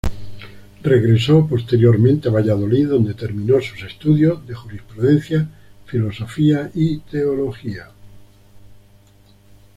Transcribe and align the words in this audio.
Regresó 0.81 1.45
posteriormente 1.47 2.27
a 2.27 2.31
Valladolid 2.31 2.87
donde 2.87 3.13
terminó 3.13 3.61
sus 3.61 3.83
estudios 3.83 4.47
de 4.47 4.55
Jurisprudencia, 4.55 5.47
Filosofía 5.85 6.71
y 6.73 7.01
Teología. 7.01 7.87